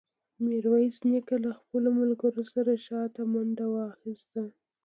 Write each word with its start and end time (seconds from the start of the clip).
ميرويس 0.43 0.97
نيکه 1.09 1.35
له 1.43 1.51
خپلو 1.59 1.89
ملګرو 1.99 2.43
سره 2.53 2.71
شاته 2.85 3.21
منډه 3.31 3.65
واخيسته. 3.75 4.41